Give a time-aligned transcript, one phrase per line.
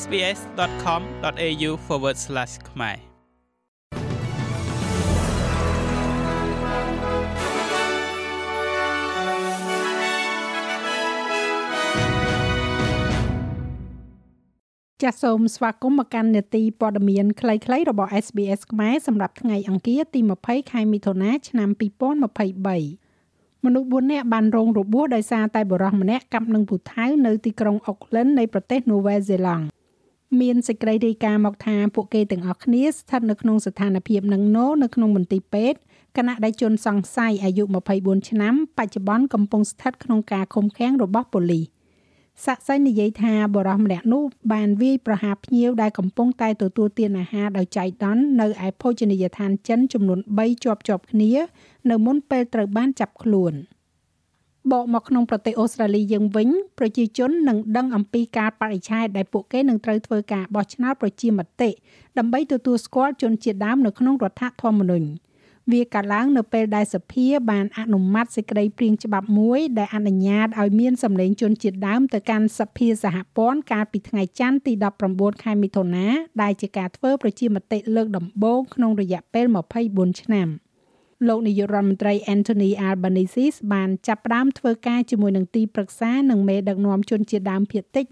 [0.00, 1.70] sbs.com.au/
[2.70, 2.98] ខ្មែរ
[15.02, 21.68] ចាសសូមស្វាគមន៍មកកាន់នេតិព័ត៌មានខ្លីៗរបស់ SBS ខ្មែរសម្រាប់ថ្ងៃអង្គារទី20ខែមិថុនាឆ្នាំ
[22.92, 29.64] 2023មនុស្ស4នាក់បានរងរបួសដោយសារតែបរិះម្នាក់កាប់នឹងពូថៅនៅទីក្រុងអុកឡែននៃប្រទេសនូវែលសេឡង់
[30.40, 35.78] មានសេចក្តីរាយការណ៍មកថាពួកគេទាំងអស់គ្នាស្ថិតនៅក្នុងស្ថានភាពនឹងណូនៅក្នុងមន្ទីរពេទ្យ
[36.16, 37.64] គណៈដែលជនសង្ស័យអាយុ
[37.96, 41.64] 24ឆ្នាំបច្ចុប្បន្នកំពុងស្ថិតក្នុងការឃុំឃាំងរបស់ប៉ូលីស
[42.44, 51.32] សាក់សៃនិយាយថាបរិះម្នាក់នោះបានវាយប្រហារភ្ញៀវដែលកំពុងតែទទួលទានអាហារដោយចៃដន្យនៅឯភោជនីយដ្ឋានចិនចំនួន3ជាប់ជាប់គ្នា
[51.90, 53.54] នៅមុនពេលត្រូវបានចាប់ខ្លួន
[54.70, 56.48] បកមកក្នុងប្រទេសអូស្ត្រាលីយើងវិញ
[56.78, 61.70] ប្រជាជននឹងដឹងអំពីការបរិច្ឆេទដែលពួកគេនឹងត្រូវធ្វើការបោះឆ្នោតប្រជាមតិ
[62.18, 65.08] ដើម្បីទទួលស្គាល់ជនជាតិដើមនៅក្នុងរដ្ឋធម្មនុញ្ញ។
[65.70, 74.72] វាកើតឡើងនៅពេលដែលសភាបានអនុម័តសេចក្តីព្រាងច្បាប់មួយដែលអនុញ្ញាតឲ្យមានសម្លេងជនជាតិដើមទៅកាន់សភាសហព័ន្ធកាលពីថ្ងៃច័ន្ទទី
[75.08, 76.06] 19ខែមិថុនា
[76.42, 79.46] ដែលជាការធ្វើប្រជាមតិលើកដំបូងក្នុងរយៈពេល
[79.84, 80.48] 24ឆ្នាំ
[81.28, 88.06] លោកនាយករដ្ឋមន្ត្រី Anthony Albanese បានចាប់ផ្ដើមធ្វើការជាមួយនឹងទីប្រឹក្សានិងមេដឹកនាំជនជាតិដើមភាគតិច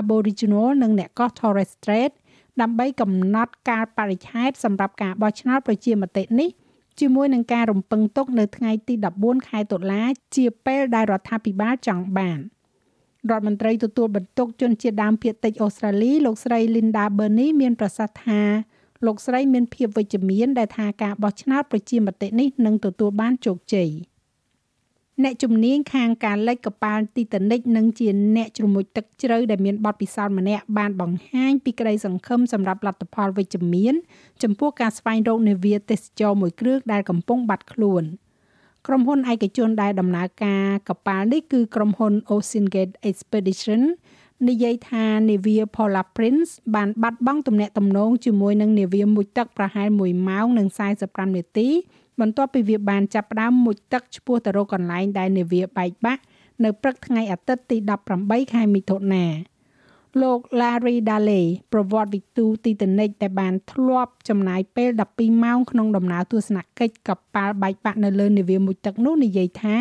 [0.00, 2.12] Aboriginal និងអ្នកកោះ Torres Strait
[2.60, 6.48] ដើម្បីកំណត់កាលបរិច្ឆេទសម្រាប់ការបោះឆ្នោតប្រជាមតិនេះ
[7.00, 10.02] ជាមួយនឹងការរំពឹងទុកនៅថ្ងៃទី14ខែតុលា
[10.36, 12.38] ជាពេលដែលរដ្ឋាភិបាលចង់បាន
[13.30, 18.42] រដ្ឋមន្ត្រីទទួលបន្ទុកជនជាតិដើមភាគតិចអូស្ត្រាលីលោកស្រី Linda Burney មានប្រសាសន៍ថា
[19.06, 23.90] លោកស្រីមានភាពវិជ្ជមានដែលថាការបោះឆ្នោតប្រជាមតិនេះនឹងទទួលបានជោគជ័យ។
[25.24, 33.94] អ្នកជំនាញខាងការលិចកប៉ាល់ទីតានិកនិងជាអ្នកជ្រមុជទឹកជ្រៅដែលមានបទពិសោធន៍ម្នាក់បានបង្ហាញពីក្តីសង្ឃឹមសម្រាប់លទ្ធផលវិជ្ជមាន
[34.42, 38.02] ចំពោះការស្វែងរកនាវាទេសចរមួយគ្រឿងដែលកំពុងបាត់ខ្លួន
[38.86, 43.82] ក្រុមហ៊ុនឯកជនដែលដំណើរការកប៉ាល់នេះគឺក្រុមហ៊ុន Ocean Gate Expedition
[44.44, 50.68] និយាយថានាវា Polar Prince បានបាត់បង់ទំនាក់ទំនងជាមួយនឹងនាវាមុជទឹកប្រហែល1ម៉ោងនិង
[51.00, 51.68] 45នាទី
[52.20, 56.22] បន្ទាប់ពីវាបានចាប់ផ្ដើមមុជទឹកឆ្ពោះទៅរកកន្លែងដែលនាវាបែកបាក់
[56.64, 57.76] នៅព្រឹកថ្ងៃអាទិត្យទី
[58.14, 59.26] 18ខែមិថុនា
[60.22, 61.42] លោក Larry Daly
[61.72, 69.76] ប្រវត្តិវិទូទីតនិចដែលបានធ្លាប់ចំណាយពេល12ម៉ោងក្នុងដំណើរទស្សនកិច្ចកប៉ាល់បែកបាក់នៅលើនាវាមុជទឹកនោះនិយាយថា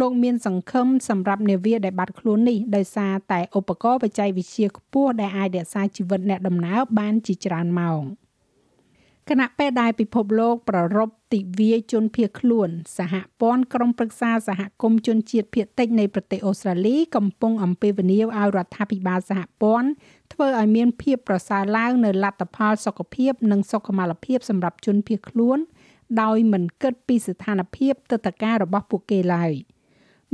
[0.00, 8.02] លោកមានសង្ឃឹមសម្រាប់នាវាដែលបាត់ខ្លួននេះដោយសារតែឧបករណ៍បច្ចេកវិទ្យាខ្ពស់ដែលអាចរក្សាជីវិតអ្នកដំណើរបានជាច្រើនម៉ោង។
[9.30, 12.68] គណៈពេលដែលពិភពលោកប្ររពទិវាជនភៀសខ្លួន
[12.98, 19.88] សហព័ន្ធក្រុមប្រឹក្សាសហគមន៍ជនជាតិភៀសតិចនៃប្រទេសអូស្ត្រាលីកំពុងអំពាវនាវឲ្យរដ្ឋាភិបាលសហព័ន្ធ
[20.32, 25.58] ធ្វើឲ្យមានភាពប្រសើរឡើងនៅលទ្ធផលសុខភាព និងសុខុមាលភាពសម្រាប់ជនភៀសខ្លួន
[26.22, 29.52] ដោយមិនគិតពីស្ថានភាពទឹកតការរបស់ពួកគេឡើយ។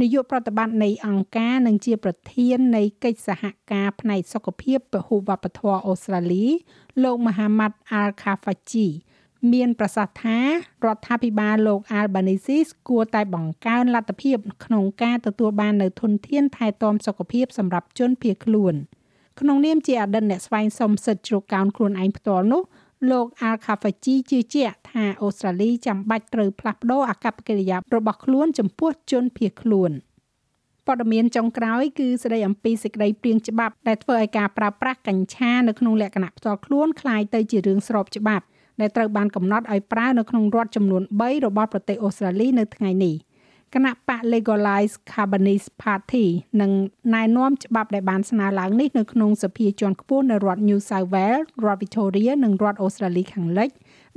[0.01, 6.47] នាយកប្រតិបត្តិនៃអង្គការនិងជាប្រធាននៃកិច្ចសហការផ្នែកសុខភាពពហុវប្បធម៌អូស្ត្រាលី
[7.03, 8.87] លោកមហាម៉ាត់អាល់ខាហ្វាជី
[9.53, 18.75] មានប្រសាសន៍ថារដ្ឋាភិបាលលោក Albanese គួរតែបង្កើនលទ្ធភាពក្នុងការទទួលបាននូវធនធានថែទាំសុខភាពសម្រាប់ជនភៀសខ្លួន
[19.41, 22.63] ក្នុងនាមជាអតីតអ្នកស្វែងសុំសិទ្ធិជ្រកកោនខ្លួនឯងផ្ទាល់នោះ
[23.10, 29.92] លោក Al-Khafaji ជឿជាក់ថាអូស្ត្រាលីចាំបាច់ត្រូវផ្លាស់ប្តូរអាកប្បកិរិយារបស់ខ្លួនចំពោះជនភៀសខ្លួន
[30.88, 38.46] ព័ត៌មានចុងក្រោយគឺស្ដីអំពីសេចក្តីព្រៀងច្បាប់ដែលធ្វើឲ្យការប្រើប្រាស់កញ្ឆានៅក្នុងលក្ខណៈផ្ទាល់ខ្លួនคล้ายទៅជារឿងស្របច្បាប់
[38.82, 43.16] ដែលត្រូវបានកំណត់ឲ្យប្រើនៅក្នុងរដ្ឋចំនួន3របស់ប្រទេសអូស្ត្រាលីនៅថ្ងៃនេះ។
[43.75, 46.27] គណៈបក Legalize Carbonese Party
[46.61, 46.71] នឹង
[47.15, 53.71] ណែនាំច្បាប់ដែលបានស្នើឡើងនេះនៅក្នុងសភាជាន់ខ្ពស់នៅរដ្ឋ New South Wales រដ្ឋ Victoria និងរដ្ឋ Australia ខាងលិច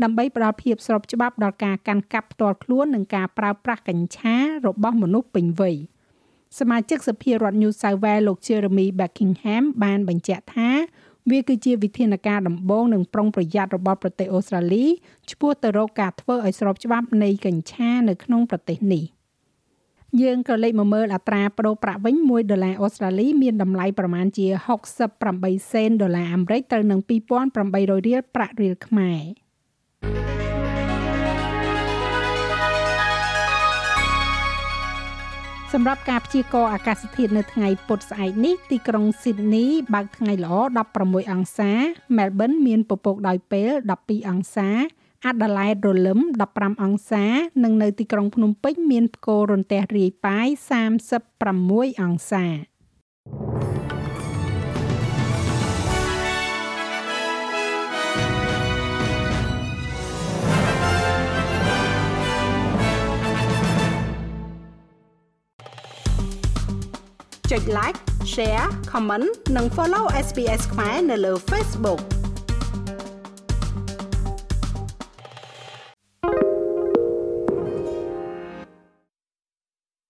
[0.03, 4.35] ដើម្បីផ្ដល់ភាពស្របច្បាប់ដល់ការកាន់កាប់ផ្ទាល់ខ្លួននិងការប្រើប្រាស់កញ្ឆា
[4.67, 5.75] របស់មនុស្សពេញវ័យ
[6.59, 10.70] សមាជិកសភារដ្ឋ New South Wales លោក Jeremy Buckingham បានបញ្ជាក់ថា
[11.31, 14.85] វាគឺជាវិធានការដំបូងនិងប្រុងប្រយ័ត្នរបស់ប្រទេសអូស្ត្រាលី
[15.29, 19.05] ឆ្ពោះទៅរកការធ្វើឲ្យស្របច្បាប់នៃកញ្ឆានៅក្នុងប្រទេសនេះ។
[20.21, 24.47] យើងក៏លេខមកមើលអត្រាប្តូរប្រាក់វិញ1ដុល្លារអូស្ត្រាលីមានតម្លៃប្រមាណជា
[25.09, 26.99] 68សេនដុល្លារអាមេរិកទៅនឹង
[27.49, 29.21] 2800រៀលប្រាក់រៀលខ្មែរ
[35.73, 40.55] សម្រាប់ការព្យាករណ៍អាកាសធាតុនៅថ្ងៃពុធស្អែកនេះទីក្រុងស៊ីដនីបើកថ្ងៃល្អ
[40.93, 41.71] 16អង្សា
[42.17, 44.69] មែលប៊នមានពពកដោយពេល12អង្សា
[45.29, 46.19] Adelaide រលឹម
[46.52, 47.25] 15អង្សា
[47.64, 50.47] និងនៅទីក្រុងភ្នំពេញមានផ្គររន្ទះរាយប៉ាយ
[51.23, 52.46] 36អង្សា
[67.52, 67.99] ចុច like
[68.34, 72.02] share comment និង follow SPS ខ្មែរនៅលើ Facebook